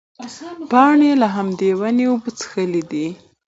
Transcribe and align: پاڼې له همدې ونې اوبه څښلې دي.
پاڼې 0.71 1.11
له 1.21 1.27
همدې 1.35 1.69
ونې 1.79 2.05
اوبه 2.09 2.29
څښلې 2.39 2.83
دي. 2.91 3.07